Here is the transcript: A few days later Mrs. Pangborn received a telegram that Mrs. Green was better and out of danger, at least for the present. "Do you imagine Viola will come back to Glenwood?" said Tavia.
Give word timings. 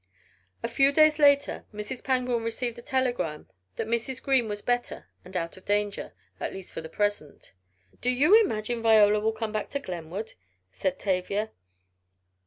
A 0.63 0.67
few 0.67 0.91
days 0.91 1.19
later 1.19 1.63
Mrs. 1.71 2.03
Pangborn 2.03 2.41
received 2.43 2.75
a 2.79 2.81
telegram 2.81 3.47
that 3.75 3.85
Mrs. 3.85 4.19
Green 4.19 4.47
was 4.49 4.63
better 4.63 5.05
and 5.23 5.37
out 5.37 5.57
of 5.57 5.65
danger, 5.65 6.13
at 6.39 6.51
least 6.51 6.73
for 6.73 6.81
the 6.81 6.89
present. 6.89 7.53
"Do 8.01 8.09
you 8.09 8.41
imagine 8.43 8.81
Viola 8.81 9.19
will 9.19 9.31
come 9.31 9.51
back 9.51 9.69
to 9.69 9.79
Glenwood?" 9.79 10.33
said 10.71 10.97
Tavia. 10.97 11.51